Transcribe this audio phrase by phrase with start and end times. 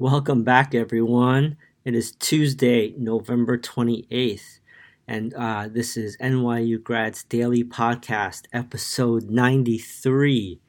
[0.00, 1.56] Welcome back, everyone.
[1.84, 4.60] It is Tuesday, November 28th,
[5.08, 10.60] and uh, this is NYU Grads Daily Podcast, episode 93.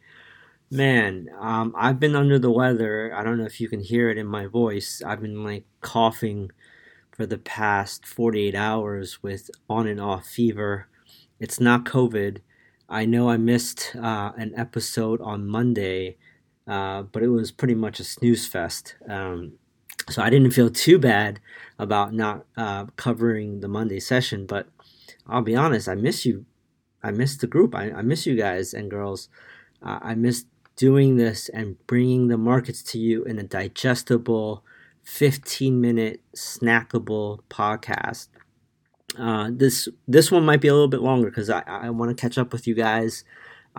[0.72, 3.14] Man, um, I've been under the weather.
[3.16, 5.04] I don't know if you can hear it in my voice.
[5.06, 6.52] I've been like coughing
[7.12, 10.88] for the past 48 hours with on and off fever.
[11.40, 12.40] It's not COVID.
[12.90, 16.18] I know I missed uh, an episode on Monday
[16.70, 18.94] uh, but it was pretty much a snooze fest.
[19.10, 19.54] Um,
[20.08, 21.40] so I didn't feel too bad
[21.80, 24.68] about not uh, covering the Monday session, but
[25.28, 26.46] I'll be honest, I miss you.
[27.02, 27.74] I miss the group.
[27.74, 29.30] I, I miss you guys and girls.
[29.82, 34.64] Uh, I miss doing this and bringing the markets to you in a digestible,
[35.02, 38.28] 15 minute snackable podcast.
[39.18, 42.22] Uh, this this one might be a little bit longer because I, I want to
[42.22, 43.24] catch up with you guys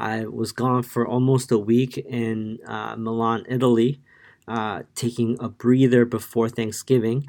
[0.00, 4.00] I was gone for almost a week in uh, Milan, Italy,
[4.48, 7.28] uh, taking a breather before Thanksgiving,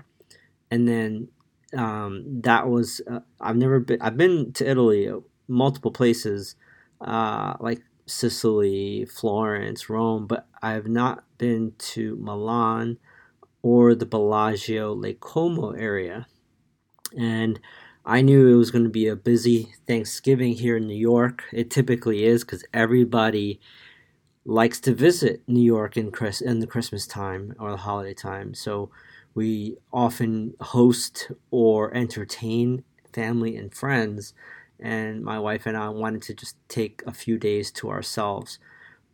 [0.71, 1.27] and then
[1.75, 5.11] um, that was uh, I've never been I've been to Italy
[5.47, 6.55] multiple places
[7.02, 12.97] uh, like Sicily, Florence, Rome, but I have not been to Milan
[13.61, 16.25] or the Bellagio Lake Como area,
[17.17, 17.59] and
[18.05, 21.44] I knew it was going to be a busy Thanksgiving here in New York.
[21.53, 23.59] It typically is because everybody
[24.44, 28.55] likes to visit New York in, Chris, in the Christmas time or the holiday time.
[28.55, 28.89] So
[29.35, 34.33] we often host or entertain family and friends.
[34.79, 38.57] And my wife and I wanted to just take a few days to ourselves.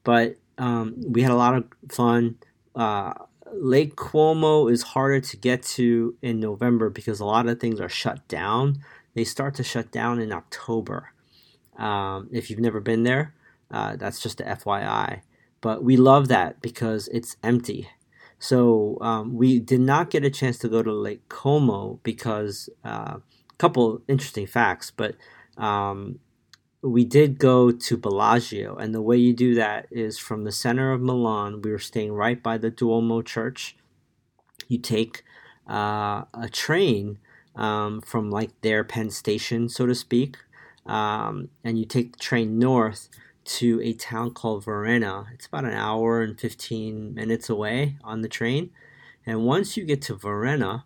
[0.05, 2.37] But um, we had a lot of fun.
[2.73, 3.13] Uh,
[3.53, 7.89] Lake Como is harder to get to in November because a lot of things are
[7.89, 8.83] shut down.
[9.13, 11.11] They start to shut down in October.
[11.77, 13.33] Um, if you've never been there,
[13.71, 15.21] uh, that's just a FYI.
[15.61, 17.89] But we love that because it's empty.
[18.39, 22.89] So um, we did not get a chance to go to Lake Como because a
[22.89, 23.17] uh,
[23.57, 25.15] couple interesting facts, but
[25.57, 26.19] um,
[26.81, 30.91] we did go to Bellagio, and the way you do that is from the center
[30.91, 31.61] of Milan.
[31.61, 33.75] We were staying right by the Duomo Church.
[34.67, 35.23] You take
[35.67, 37.17] uh, a train
[37.55, 40.37] um, from like their Penn Station, so to speak,
[40.85, 43.09] um, and you take the train north
[43.45, 45.27] to a town called Varenna.
[45.33, 48.69] It's about an hour and 15 minutes away on the train.
[49.25, 50.83] And once you get to Varenna,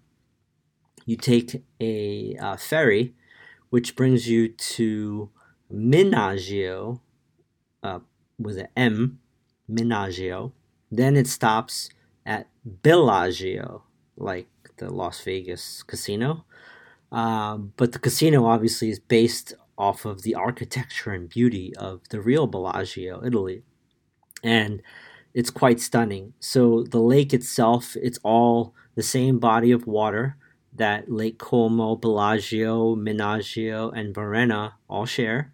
[1.06, 3.14] you take a uh, ferry,
[3.72, 5.32] which brings you to
[5.72, 7.02] Menaggio
[7.84, 8.00] uh,
[8.38, 9.20] with an M,
[9.68, 10.54] Menaggio.
[10.92, 11.90] Then it stops
[12.26, 13.84] at Bellagio,
[14.18, 16.46] like the Las Vegas casino.
[17.12, 22.22] Uh, but the casino obviously is based off of the architecture and beauty of the
[22.22, 23.64] real Bellagio, Italy.
[24.44, 24.82] And
[25.34, 26.34] it's quite stunning.
[26.40, 30.38] So the lake itself, it's all the same body of water
[30.74, 35.54] that Lake Como, Bellagio, Menaggio, and Varenna all share.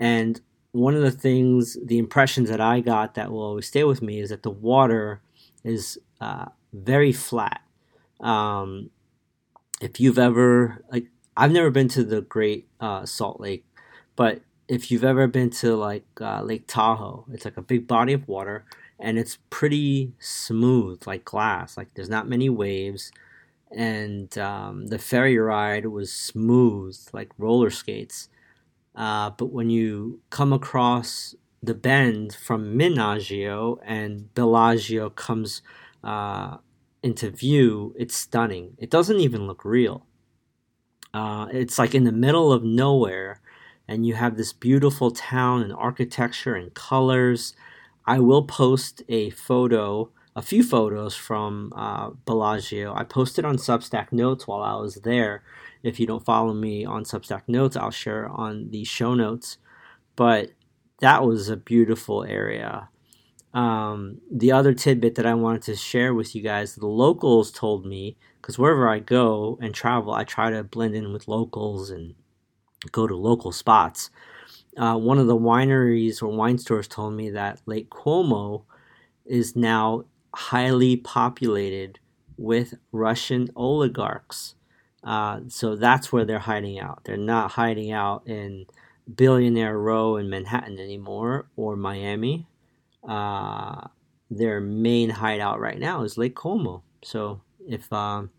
[0.00, 0.40] And
[0.72, 4.18] one of the things, the impressions that I got that will always stay with me
[4.18, 5.20] is that the water
[5.62, 7.60] is uh, very flat.
[8.18, 8.90] Um,
[9.80, 11.06] if you've ever, like,
[11.36, 13.64] I've never been to the Great uh, Salt Lake,
[14.16, 18.12] but if you've ever been to like uh, Lake Tahoe, it's like a big body
[18.12, 18.64] of water
[18.98, 21.76] and it's pretty smooth, like glass.
[21.76, 23.12] Like, there's not many waves.
[23.70, 28.28] And um, the ferry ride was smooth, like roller skates
[28.94, 35.62] uh, but when you come across the bend from Menaggio and Bellagio comes
[36.02, 36.56] uh,
[37.02, 38.74] into view, it's stunning.
[38.78, 40.06] It doesn't even look real.
[41.12, 43.40] Uh, it's like in the middle of nowhere,
[43.88, 47.54] and you have this beautiful town and architecture and colors.
[48.06, 52.94] I will post a photo, a few photos from uh, Bellagio.
[52.94, 55.42] I posted on Substack Notes while I was there
[55.82, 59.58] if you don't follow me on Substack Notes, I'll share on the show notes.
[60.16, 60.50] But
[61.00, 62.88] that was a beautiful area.
[63.52, 67.84] Um, the other tidbit that I wanted to share with you guys, the locals told
[67.84, 72.14] me, because wherever I go and travel, I try to blend in with locals and
[72.92, 74.10] go to local spots.
[74.76, 78.64] Uh, one of the wineries or wine stores told me that Lake Como
[79.26, 81.98] is now highly populated
[82.36, 84.54] with Russian oligarchs.
[85.02, 87.04] Uh, so that's where they're hiding out.
[87.04, 88.66] They're not hiding out in
[89.12, 92.46] Billionaire Row in Manhattan anymore or Miami.
[93.06, 93.88] Uh,
[94.30, 96.82] their main hideout right now is Lake Como.
[97.02, 98.30] So if um,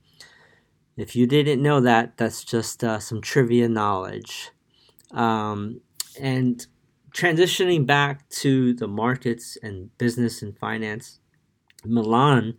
[0.98, 4.52] if you didn't know that, that's just uh, some trivia knowledge.
[5.12, 5.82] Um,
[6.20, 6.66] and
[7.12, 11.20] transitioning back to the markets and business and finance,
[11.84, 12.56] Milan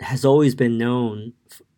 [0.00, 1.34] has always been known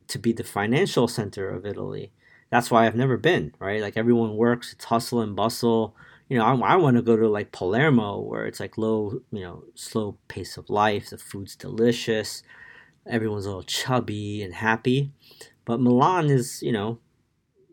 [0.09, 2.13] to be the financial center of Italy.
[2.51, 3.81] That's why I've never been, right?
[3.81, 5.97] Like everyone works, it's hustle and bustle.
[6.29, 9.41] You know, I, I want to go to like Palermo where it's like low, you
[9.41, 11.11] know, slow pace of life.
[11.11, 12.43] The food's delicious.
[13.07, 15.13] Everyone's a little chubby and happy.
[15.65, 16.99] But Milan is, you know,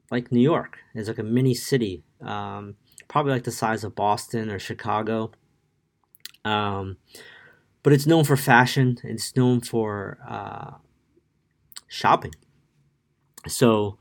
[0.09, 0.79] like New York.
[0.93, 2.75] It's like a mini city, um,
[3.07, 5.31] probably like the size of Boston or Chicago.
[6.43, 6.97] Um,
[7.83, 8.97] but it's known for fashion.
[9.03, 10.71] It's known for uh,
[11.91, 12.33] shopping.
[13.47, 13.97] So,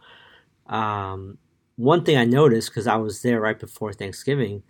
[0.67, 1.39] um,
[1.77, 4.63] one thing I noticed because I was there right before Thanksgiving,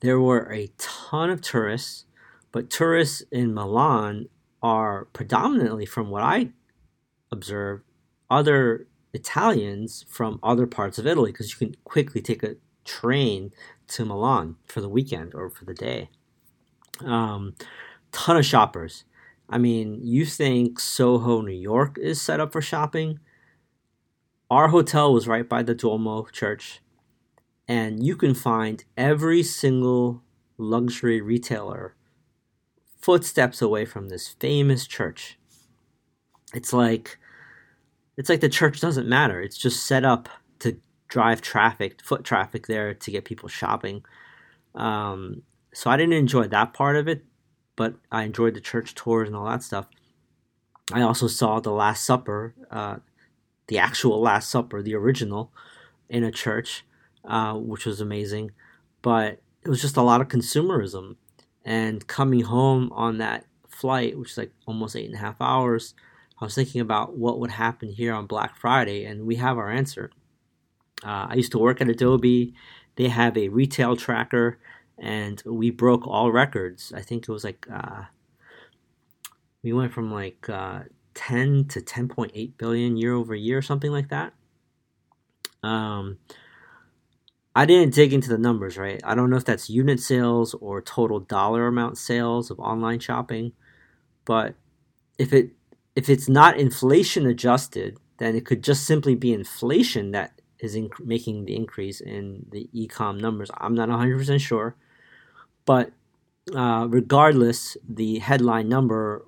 [0.00, 2.04] there were a ton of tourists,
[2.52, 4.28] but tourists in Milan
[4.62, 6.50] are predominantly, from what I
[7.32, 7.84] observed,
[8.30, 13.52] other Italians from other parts of Italy because you can quickly take a train
[13.88, 16.10] to Milan for the weekend or for the day.
[17.04, 17.54] Um,
[18.12, 19.04] ton of shoppers.
[19.48, 23.20] I mean, you think Soho, New York is set up for shopping?
[24.50, 26.80] Our hotel was right by the Duomo church,
[27.68, 30.22] and you can find every single
[30.58, 31.94] luxury retailer
[33.00, 35.38] footsteps away from this famous church.
[36.54, 37.18] It's like
[38.16, 39.40] it's like the church doesn't matter.
[39.40, 40.28] It's just set up
[40.60, 40.78] to
[41.08, 44.04] drive traffic, foot traffic there to get people shopping.
[44.74, 45.42] Um,
[45.74, 47.24] so I didn't enjoy that part of it
[47.76, 49.86] but I enjoyed the church tours and all that stuff.
[50.92, 52.96] I also saw the Last Supper, uh,
[53.68, 55.52] the actual Last Supper, the original,
[56.08, 56.84] in a church,
[57.24, 58.52] uh, which was amazing.
[59.02, 61.16] But it was just a lot of consumerism.
[61.64, 65.94] And coming home on that flight, which is like almost eight and a half hours,
[66.40, 69.70] I was thinking about what would happen here on Black Friday, and we have our
[69.70, 70.10] answer.
[71.04, 72.54] Uh, I used to work at Adobe.
[72.96, 74.58] They have a retail tracker
[74.98, 76.92] and we broke all records.
[76.94, 78.04] I think it was like uh,
[79.62, 80.80] we went from like uh,
[81.14, 84.32] 10 to 10.8 billion year over year, or something like that.
[85.62, 86.18] Um,
[87.54, 89.00] I didn't dig into the numbers, right?
[89.02, 93.52] I don't know if that's unit sales or total dollar amount sales of online shopping,
[94.24, 94.54] but
[95.18, 95.50] if it
[95.94, 101.46] if it's not inflation adjusted, then it could just simply be inflation that is making
[101.46, 103.50] the increase in the ecom numbers.
[103.56, 104.76] I'm not 100% sure.
[105.66, 105.92] But
[106.54, 109.26] uh, regardless, the headline number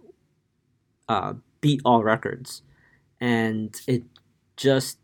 [1.08, 2.62] uh, beat all records,
[3.20, 4.04] and it
[4.56, 4.98] just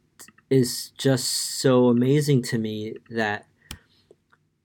[0.48, 1.26] is just
[1.60, 3.46] so amazing to me that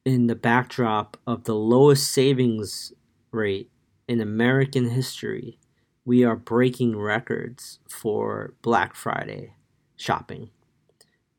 [0.06, 2.94] in the backdrop of the lowest savings
[3.31, 3.69] rate
[4.07, 5.57] in American history,
[6.06, 9.54] we are breaking records for Black Friday
[9.95, 10.50] shopping.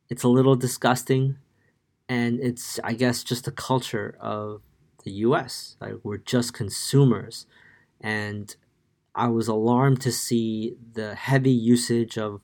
[0.08, 1.36] It's a little disgusting,
[2.08, 4.62] and it's, I guess, just a culture of
[5.04, 5.76] the US.
[5.80, 7.46] Like we're just consumers.
[8.00, 8.54] And
[9.14, 12.40] I was alarmed to see the heavy usage of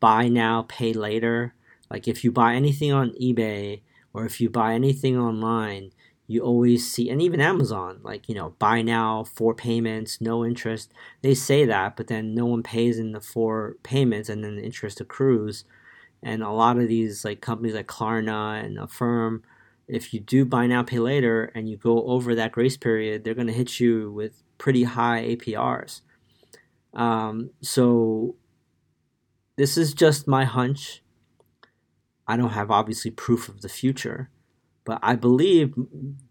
[0.00, 1.54] buy now, pay later.
[1.90, 3.82] Like if you buy anything on eBay
[4.12, 5.92] or if you buy anything online,
[6.28, 10.92] you always see, and even Amazon, like, you know, buy now, four payments, no interest.
[11.22, 14.64] They say that, but then no one pays in the four payments and then the
[14.64, 15.64] interest accrues.
[16.22, 19.44] And a lot of these, like companies like Klarna and Affirm,
[19.88, 23.34] if you do buy now pay later and you go over that grace period they're
[23.34, 26.00] going to hit you with pretty high aprs
[26.94, 28.36] um, so
[29.56, 31.02] this is just my hunch.
[32.26, 34.30] I don't have obviously proof of the future
[34.86, 35.74] but i believe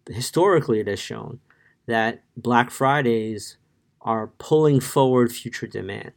[0.10, 1.40] historically it has shown
[1.86, 3.58] that black fridays
[4.02, 6.14] are pulling forward future demand.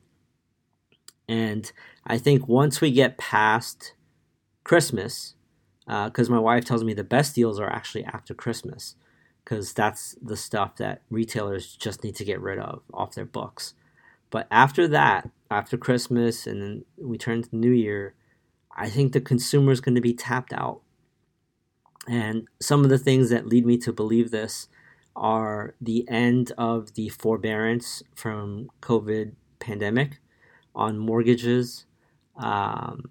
[1.28, 1.70] And
[2.06, 3.92] i think once we get past
[4.64, 5.34] christmas
[5.88, 8.94] because uh, my wife tells me the best deals are actually after Christmas
[9.42, 13.72] because that's the stuff that retailers just need to get rid of off their books.
[14.28, 18.14] But after that, after Christmas and then we turn to new year,
[18.76, 20.82] I think the consumer is going to be tapped out.
[22.06, 24.68] And some of the things that lead me to believe this
[25.16, 30.20] are the end of the forbearance from COVID pandemic
[30.74, 31.86] on mortgages,
[32.36, 33.10] um,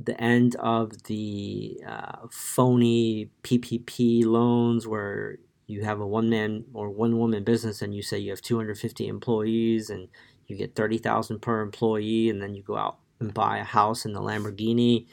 [0.00, 6.90] the end of the uh, phony PPP loans where you have a one man or
[6.90, 10.08] one woman business and you say you have 250 employees and
[10.46, 14.12] you get 30,000 per employee and then you go out and buy a house in
[14.12, 15.06] the Lamborghini.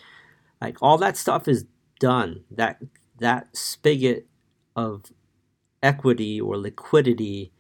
[0.60, 1.66] Like all that stuff is
[2.00, 2.44] done.
[2.52, 2.82] That
[3.20, 4.28] that spigot
[4.76, 5.06] of
[5.84, 7.52] equity or liquidity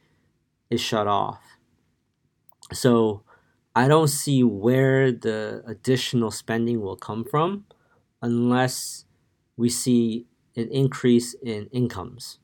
[0.69, 1.39] is shut off.
[2.73, 3.23] So
[3.75, 7.65] I don't see where the additional spending will come from
[8.21, 9.05] unless
[9.55, 10.25] we see
[10.55, 12.39] an increase in incomes.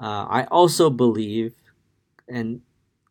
[0.00, 1.54] Uh, I also believe,
[2.28, 2.62] and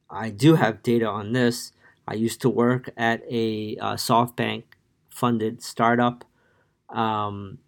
[0.09, 1.71] I do have data on this,
[2.07, 4.63] I used to work at a uh, SoftBank
[5.09, 6.25] funded startup.
[6.89, 7.59] Um,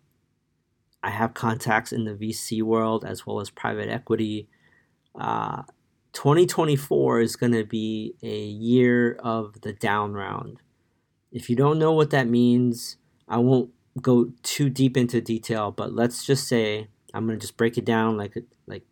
[1.03, 4.47] I have contacts in the VC world as well as private equity.
[5.13, 5.63] Uh,
[6.13, 10.57] 2024 is going to be a year of the down round.
[11.31, 15.93] If you don't know what that means, I won't go too deep into detail, but
[15.93, 18.37] let's just say I'm going to just break it down like
[18.67, 18.83] like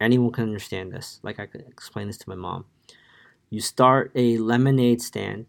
[0.00, 1.20] anyone can understand this.
[1.22, 2.64] Like I could explain this to my mom.
[3.50, 5.46] You start a lemonade stand.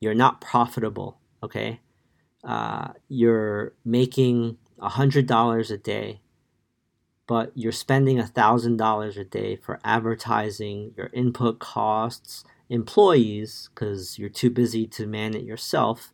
[0.00, 1.80] You're not profitable, okay?
[2.44, 6.20] Uh, you're making $100 a day
[7.26, 14.50] but you're spending $1,000 a day for advertising, your input costs, employees, because you're too
[14.50, 16.12] busy to man it yourself.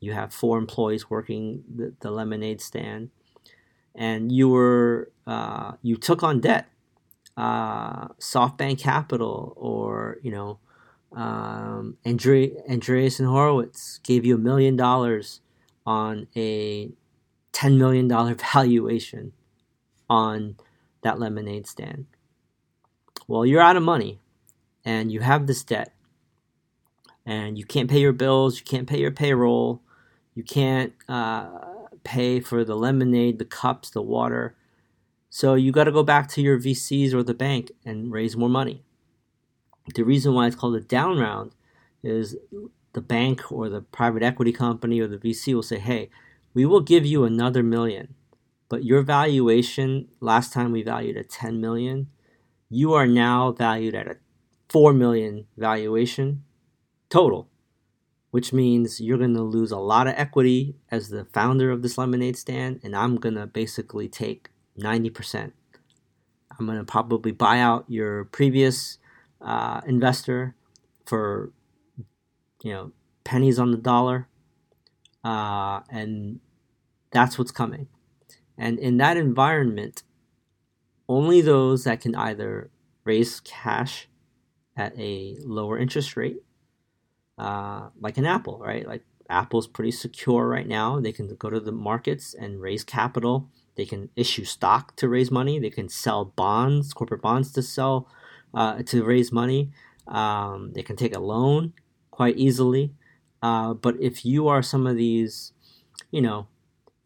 [0.00, 3.10] You have four employees working the, the lemonade stand,
[3.94, 6.68] and you were uh, you took on debt,
[7.36, 10.58] uh, SoftBank Capital, or you know,
[11.16, 15.40] um, Andre, Andreessen Horowitz gave you a million dollars
[15.84, 16.90] on a
[17.50, 19.32] ten million dollar valuation
[20.08, 20.56] on
[21.02, 22.06] that lemonade stand.
[23.26, 24.20] Well, you're out of money
[24.84, 25.92] and you have this debt
[27.26, 29.82] and you can't pay your bills, you can't pay your payroll,
[30.34, 31.48] you can't uh,
[32.04, 34.56] pay for the lemonade, the cups, the water.
[35.30, 38.48] So you got to go back to your VCs or the bank and raise more
[38.48, 38.82] money.
[39.94, 41.52] The reason why it's called a down round
[42.02, 42.36] is
[42.92, 46.10] the bank or the private equity company or the VC will say, hey,
[46.54, 48.14] we will give you another million
[48.68, 52.08] but your valuation last time we valued at 10 million
[52.70, 54.16] you are now valued at a
[54.68, 56.44] 4 million valuation
[57.08, 57.48] total
[58.30, 61.96] which means you're going to lose a lot of equity as the founder of this
[61.96, 65.52] lemonade stand and i'm going to basically take 90%
[66.58, 68.98] i'm going to probably buy out your previous
[69.40, 70.54] uh, investor
[71.06, 71.52] for
[72.62, 72.92] you know
[73.24, 74.28] pennies on the dollar
[75.24, 76.40] uh, and
[77.10, 77.88] that's what's coming
[78.58, 80.02] and in that environment,
[81.08, 82.70] only those that can either
[83.04, 84.08] raise cash
[84.76, 86.42] at a lower interest rate,
[87.38, 88.86] uh, like an Apple, right?
[88.86, 91.00] Like Apple's pretty secure right now.
[91.00, 93.48] They can go to the markets and raise capital.
[93.76, 95.58] They can issue stock to raise money.
[95.58, 98.08] They can sell bonds, corporate bonds to sell
[98.52, 99.70] uh, to raise money.
[100.06, 101.74] Um, they can take a loan
[102.10, 102.92] quite easily.
[103.40, 105.52] Uh, but if you are some of these,
[106.10, 106.48] you know,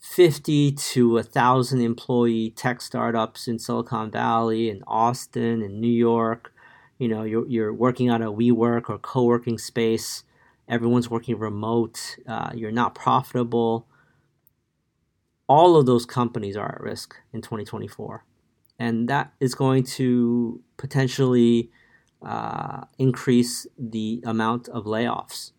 [0.02, 6.52] 50 to 1,000 employee tech startups in Silicon Valley and Austin and New York.
[6.98, 10.24] You know, you're, you're working on a WeWork or co working space.
[10.68, 12.16] Everyone's working remote.
[12.26, 13.86] Uh, you're not profitable.
[15.48, 18.24] All of those companies are at risk in 2024.
[18.80, 21.70] And that is going to potentially
[22.20, 25.52] uh, increase the amount of layoffs.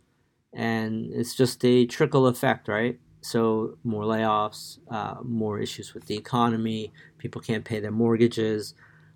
[0.51, 2.99] And it's just a trickle effect, right?
[3.23, 6.91] So more layoffs, uh, more issues with the economy.
[7.17, 8.73] People can't pay their mortgages.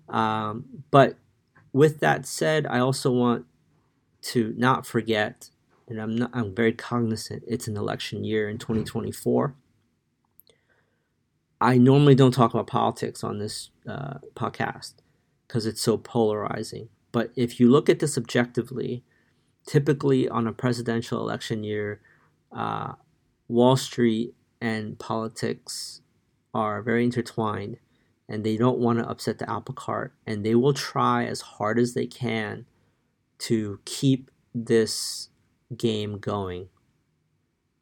[0.08, 1.18] Um, but
[1.74, 3.44] with that said, I also want
[4.22, 5.50] to not forget,
[5.86, 7.44] and I'm not, I'm very cognizant.
[7.46, 9.54] It's an election year in 2024.
[11.60, 14.94] I normally don't talk about politics on this uh, podcast
[15.46, 16.88] because it's so polarizing.
[17.12, 19.04] But if you look at this objectively,
[19.66, 22.00] typically on a presidential election year,
[22.52, 22.92] uh,
[23.48, 26.00] Wall Street and politics
[26.54, 27.78] are very intertwined
[28.28, 31.78] and they don't want to upset the apple cart and they will try as hard
[31.78, 32.66] as they can
[33.38, 35.30] to keep this
[35.76, 36.68] game going.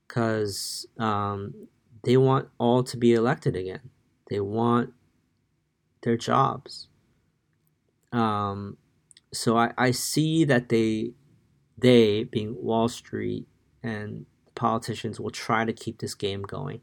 [0.06, 1.68] Because um,
[2.04, 3.90] they want all to be elected again.
[4.30, 4.92] They want
[6.02, 6.88] their jobs.
[8.12, 8.76] Um,
[9.32, 11.11] so I, I see that they
[11.76, 13.46] they being wall street
[13.82, 14.25] and
[14.56, 16.80] politicians will try to keep this game going.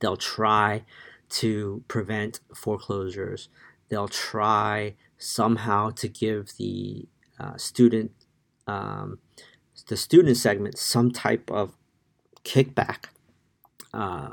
[0.00, 0.84] They'll try
[1.30, 3.48] to prevent foreclosures.
[3.88, 7.06] They'll try somehow to give the
[7.38, 8.12] uh, student
[8.66, 9.18] um,
[9.88, 11.74] the student segment some type of
[12.44, 13.06] kickback.
[13.92, 14.30] Uh,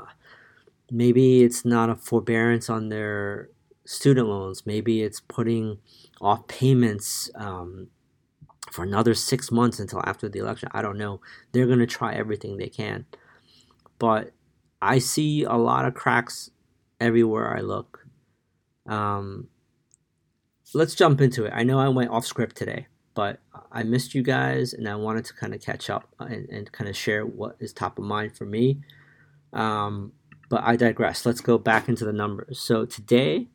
[0.90, 3.48] maybe it's not a forbearance on their
[3.84, 4.66] student loans.
[4.66, 5.78] Maybe it's putting
[6.20, 7.88] off payments um,
[8.70, 10.68] for another six months until after the election.
[10.72, 11.20] I don't know.
[11.52, 13.06] They're going to try everything they can.
[13.98, 14.32] But
[14.80, 16.50] I see a lot of cracks
[17.00, 18.06] everywhere I look.
[18.86, 19.48] Um,
[20.74, 21.52] let's jump into it.
[21.54, 23.40] I know I went off script today, but
[23.72, 26.88] I missed you guys and I wanted to kind of catch up and, and kind
[26.88, 28.80] of share what is top of mind for me.
[29.52, 30.12] Um,
[30.48, 31.26] but I digress.
[31.26, 32.60] Let's go back into the numbers.
[32.60, 33.48] So today,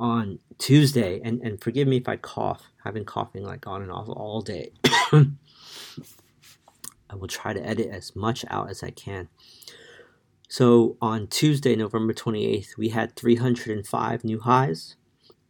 [0.00, 2.72] on Tuesday, and, and forgive me if I cough.
[2.84, 4.72] I've been coughing like on and off all day.
[5.12, 5.26] I
[7.14, 9.28] will try to edit as much out as I can.
[10.48, 14.96] So on Tuesday, November 28th, we had 305 new highs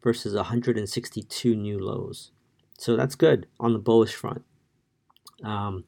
[0.02, 2.32] versus 162 new lows.
[2.78, 4.42] So that's good on the bullish front.
[5.44, 5.84] Um,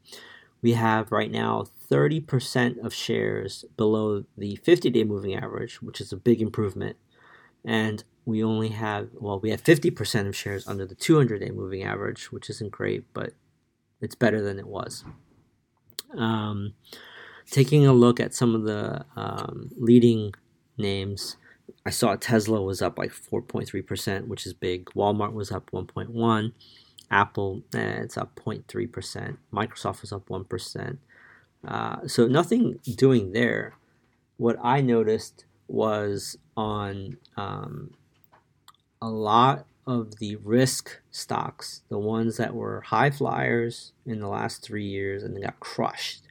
[0.62, 6.12] we have right now 30% of shares below the 50 day moving average, which is
[6.12, 6.97] a big improvement.
[7.64, 11.83] And we only have, well, we have 50% of shares under the 200 day moving
[11.83, 13.33] average, which isn't great, but
[14.00, 15.05] it's better than it was.
[16.17, 16.75] Um,
[17.50, 20.35] taking a look at some of the um, leading
[20.76, 21.37] names,
[21.85, 24.87] I saw Tesla was up like 4.3%, which is big.
[24.87, 26.52] Walmart was up 1.1.
[27.11, 29.37] Apple, eh, it's up 0.3%.
[29.52, 30.99] Microsoft was up 1%.
[31.67, 33.75] Uh, so nothing doing there.
[34.37, 37.93] What I noticed was on um,
[39.02, 44.62] a lot of the risk stocks, the ones that were high flyers in the last
[44.62, 46.23] three years and they got crushed.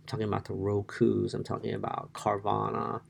[0.00, 3.00] I'm talking about the Roku's, I'm talking about Carvana,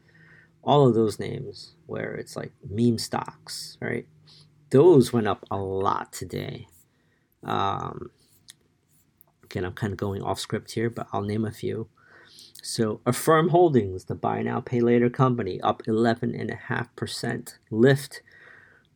[0.63, 4.07] all of those names where it's like meme stocks, right?
[4.71, 6.67] Those went up a lot today.
[7.45, 8.11] Um,
[9.45, 11.89] again, I'm kind of going off script here, but I'll name a few.
[12.63, 17.55] So, Affirm Holdings, the buy now, pay later company, up 11.5%.
[17.73, 18.21] Lyft,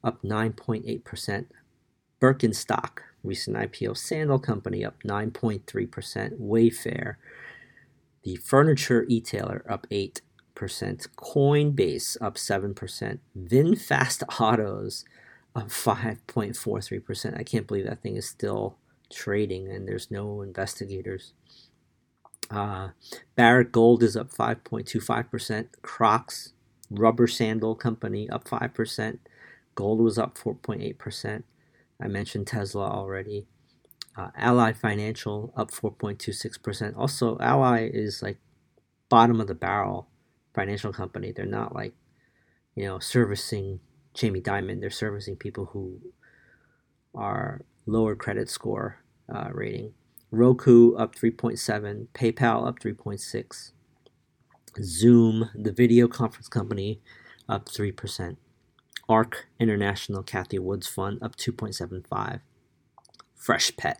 [0.04, 1.46] up 9.8%.
[2.20, 6.38] Birkenstock, recent IPO sandal company, up 9.3%.
[6.40, 7.16] Wayfair,
[8.22, 10.20] the furniture retailer, up 8%.
[10.56, 13.18] Coinbase, up 7%.
[13.38, 15.04] VinFast Autos,
[15.56, 17.38] up 5.43%.
[17.38, 18.76] I can't believe that thing is still
[19.12, 21.32] trading and there's no investigators.
[22.50, 22.90] Uh,
[23.36, 25.68] Barrick Gold is up 5.25%.
[25.82, 26.52] Crocs,
[26.90, 29.18] rubber sandal company, up 5%.
[29.74, 31.42] Gold was up 4.8%.
[32.00, 33.46] I mentioned Tesla already.
[34.16, 36.96] Uh, Ally Financial up 4.26%.
[36.96, 38.38] Also, Ally is like
[39.08, 40.08] bottom of the barrel
[40.54, 41.32] financial company.
[41.32, 41.94] They're not like,
[42.74, 43.80] you know, servicing
[44.14, 44.80] Jamie Dimon.
[44.80, 46.00] They're servicing people who
[47.14, 48.98] are lower credit score
[49.32, 49.92] uh, rating.
[50.30, 53.70] Roku up 3.7, PayPal up 3.6,
[54.82, 57.00] Zoom, the video conference company,
[57.48, 58.36] up 3%.
[59.08, 62.40] ARK International Cathie Woods Fund up 2.75.
[63.38, 63.96] Freshpet,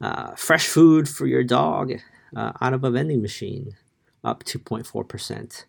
[0.00, 1.92] uh, fresh food for your dog
[2.34, 3.76] uh, out of a vending machine,
[4.24, 5.64] up 2.4%.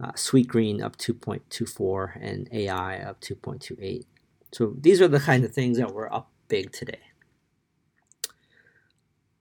[0.00, 4.04] Uh, Sweetgreen up 2.24 and AI up 2.28.
[4.52, 7.00] So these are the kind of things that were up big today.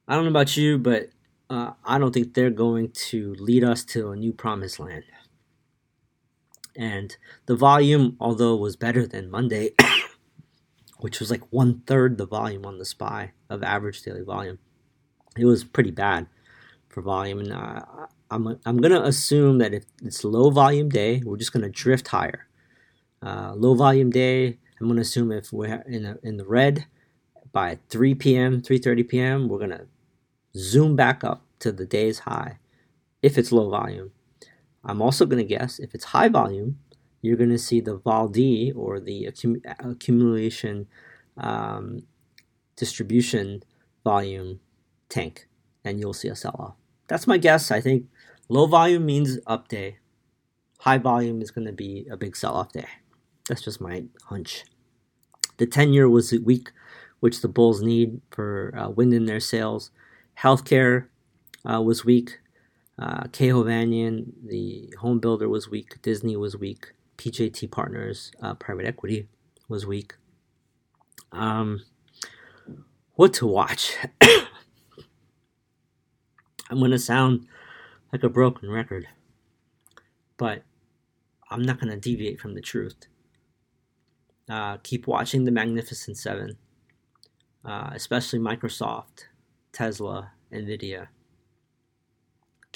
[0.08, 1.10] I don't know about you, but
[1.50, 5.04] uh, I don't think they're going to lead us to a new promised land.
[6.78, 9.72] And the volume, although was better than Monday,
[11.00, 14.60] which was like one third the volume on the SPY of average daily volume,
[15.36, 16.28] it was pretty bad
[16.88, 17.40] for volume.
[17.40, 17.82] And uh,
[18.30, 22.48] I'm, I'm to assume that if it's low volume day, we're just to drift higher.
[23.22, 26.86] Uh, low volume day, I'm to assume if we're in, a, in the red
[27.52, 29.88] by 3 p.m., 3.30 p.m., we're to
[30.56, 32.60] zoom back up to the day's high
[33.24, 34.12] if it's low volume.
[34.88, 36.80] I'm also going to guess if it's high volume,
[37.22, 40.88] you're going to see the vol D or the accum- accumulation
[41.36, 42.04] um,
[42.76, 43.64] distribution
[44.04, 44.62] volume
[45.10, 45.48] tank,
[45.84, 46.76] and you'll see a sell off.
[47.08, 47.70] That's my guess.
[47.70, 48.06] I think
[48.48, 49.98] low volume means up day,
[50.80, 52.88] high volume is going to be a big sell off day.
[53.50, 54.64] That's just my hunch.
[55.58, 56.72] The 10 year was weak,
[57.20, 59.92] which the Bulls need for uh, wind in their sails.
[60.40, 61.08] Healthcare
[61.70, 62.40] uh, was weak.
[63.00, 66.02] Uh, the home builder, was weak.
[66.02, 66.94] Disney was weak.
[67.18, 69.28] PJT Partners, uh, private equity,
[69.68, 70.16] was weak.
[71.32, 71.84] Um,
[73.16, 73.96] what to watch?
[76.70, 77.48] I'm going to sound
[78.12, 79.08] like a broken record,
[80.38, 80.64] but
[81.50, 83.08] I'm not going to deviate from the truth.
[84.50, 86.58] Uh, keep watching the Magnificent Seven,
[87.66, 89.26] uh, especially Microsoft,
[89.72, 91.08] Tesla, Nvidia.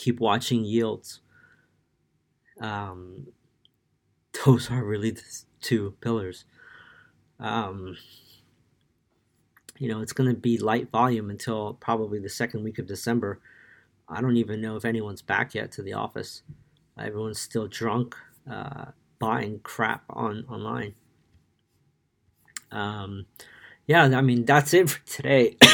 [0.02, 1.20] Keep watching yields.
[2.60, 3.28] Um,
[4.46, 5.22] those are really the
[5.62, 6.44] two pillars.
[7.40, 7.98] Um,
[9.78, 13.42] you know, it's going to be light volume until probably the second week of December.
[14.10, 16.42] I don't even know if anyone's back yet to the office.
[17.00, 18.16] Everyone's still drunk,
[18.50, 18.86] uh,
[19.20, 20.96] buying crap on online.
[22.72, 23.28] Um,
[23.86, 25.58] yeah, I mean that's it for today.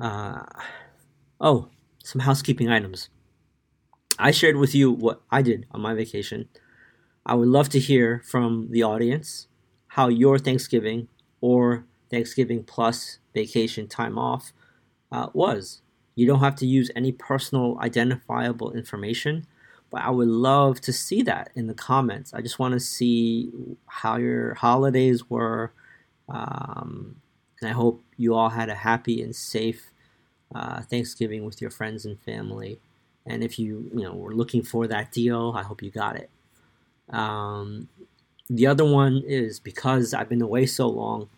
[0.00, 0.44] Uh,
[1.44, 1.68] oh,
[2.02, 3.10] some housekeeping items.
[4.18, 6.48] I shared with you what I did on my vacation.
[7.26, 9.46] I would love to hear from the audience
[9.88, 11.08] how your Thanksgiving
[11.42, 14.52] or Thanksgiving plus vacation time off
[15.12, 15.82] uh, was.
[16.14, 19.46] You don't have to use any personal identifiable information,
[19.90, 22.32] but I would love to see that in the comments.
[22.32, 23.52] I just want to see
[23.86, 25.72] how your holidays were.
[26.28, 27.16] Um,
[27.60, 29.90] and I hope you all had a happy and safe
[30.54, 32.78] uh, Thanksgiving with your friends and family.
[33.26, 36.30] And if you you know were looking for that deal, I hope you got it.
[37.10, 37.88] Um,
[38.48, 41.28] the other one is because I've been away so long,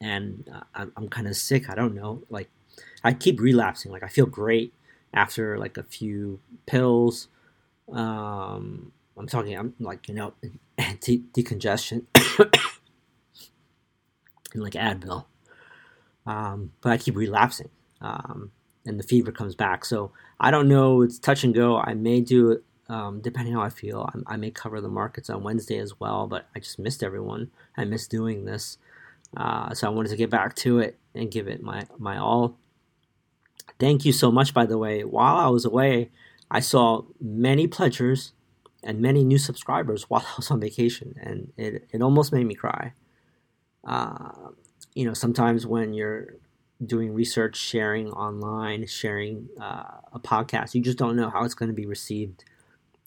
[0.00, 1.70] and uh, I'm, I'm kind of sick.
[1.70, 2.50] I don't know, like
[3.02, 3.92] I keep relapsing.
[3.92, 4.74] Like I feel great
[5.14, 7.28] after like a few pills.
[7.92, 9.56] Um, I'm talking.
[9.58, 10.34] I'm like you know,
[10.78, 12.04] anti decongestion
[14.54, 15.24] and like Advil.
[16.26, 17.70] Um, but I keep relapsing,
[18.00, 18.52] um,
[18.86, 19.84] and the fever comes back.
[19.84, 21.02] So I don't know.
[21.02, 21.78] It's touch and go.
[21.78, 24.10] I may do it um, depending how I feel.
[24.12, 26.26] I, I, may cover the markets on Wednesday as well.
[26.26, 27.50] But I just missed everyone.
[27.76, 28.78] I missed doing this,
[29.36, 32.56] uh, so I wanted to get back to it and give it my my all.
[33.78, 35.04] Thank you so much, by the way.
[35.04, 36.10] While I was away,
[36.50, 38.32] I saw many pledgers
[38.82, 42.54] and many new subscribers while I was on vacation, and it, it almost made me
[42.54, 42.92] cry.
[43.84, 44.50] Uh,
[44.94, 46.34] you know, sometimes when you're
[46.84, 51.68] doing research, sharing online, sharing uh, a podcast, you just don't know how it's going
[51.68, 52.44] to be received.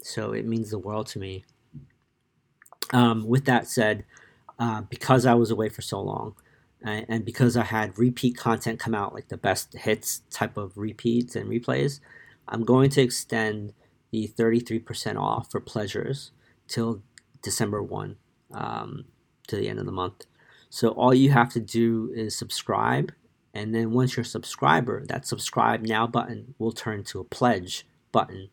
[0.01, 1.45] So it means the world to me.
[2.91, 4.05] Um, with that said,
[4.59, 6.35] uh, because I was away for so long,
[6.83, 10.77] and, and because I had repeat content come out, like the best hits type of
[10.77, 11.99] repeats and replays,
[12.47, 13.73] I'm going to extend
[14.11, 16.31] the 33% off for pleasures
[16.67, 17.01] till
[17.41, 18.15] December 1
[18.53, 19.05] um,
[19.47, 20.25] to the end of the month.
[20.69, 23.11] So all you have to do is subscribe,
[23.53, 27.85] and then once you're a subscriber, that subscribe now button will turn to a pledge
[28.11, 28.49] button.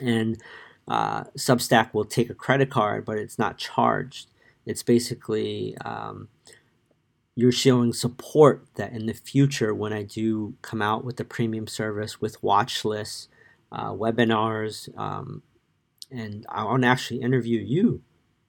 [0.00, 0.40] And
[0.86, 4.28] uh, Substack will take a credit card, but it's not charged.
[4.66, 6.28] It's basically um,
[7.34, 11.66] you're showing support that in the future, when I do come out with the premium
[11.66, 13.28] service with watch lists,
[13.72, 15.42] uh, webinars, um,
[16.10, 18.02] and I want to actually interview you,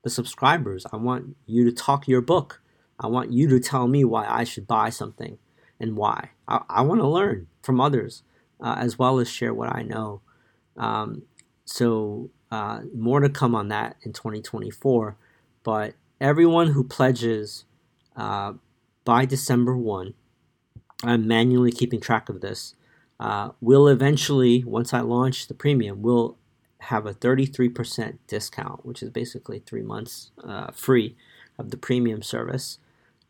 [0.03, 0.85] the subscribers.
[0.91, 2.61] I want you to talk your book.
[2.99, 5.37] I want you to tell me why I should buy something
[5.79, 6.29] and why.
[6.47, 8.23] I, I want to learn from others
[8.61, 10.21] uh, as well as share what I know.
[10.77, 11.23] Um,
[11.65, 15.15] so, uh, more to come on that in 2024.
[15.63, 17.65] But everyone who pledges
[18.15, 18.53] uh,
[19.05, 20.13] by December 1,
[21.03, 22.75] I'm manually keeping track of this.
[23.19, 26.37] Uh, will eventually, once I launch the premium, will
[26.83, 31.15] have a 33% discount, which is basically three months uh, free
[31.57, 32.79] of the premium service.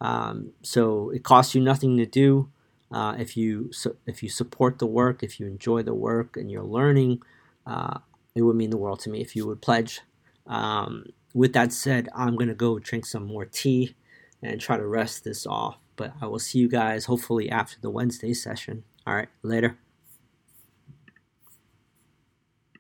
[0.02, 2.50] Um, so it costs you nothing to do.
[2.92, 6.50] Uh, if you su- if you support the work, if you enjoy the work, and
[6.50, 7.22] you're learning,
[7.66, 8.00] uh,
[8.34, 10.02] it would mean the world to me if you would pledge.
[10.48, 13.96] Um, with that said, I'm gonna go drink some more tea
[14.42, 15.78] and try to rest this off.
[15.96, 18.84] But I will see you guys hopefully after the Wednesday session.
[19.06, 19.78] All right, later.